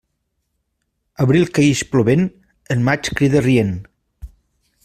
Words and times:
Abril 1.25 1.45
que 1.59 1.67
ix 1.73 1.83
plovent, 1.91 2.25
el 2.77 2.85
maig 2.89 3.15
crida 3.21 3.45
rient. 3.49 3.75